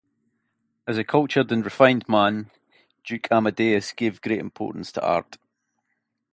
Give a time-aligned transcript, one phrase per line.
[0.87, 2.49] As a cultured and refined man,
[3.03, 5.37] Duke Amadeus gave great importance to art.